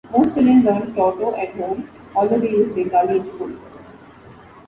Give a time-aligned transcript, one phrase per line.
[0.11, 3.51] Most children learn Toto at home, although they use Bengali in school.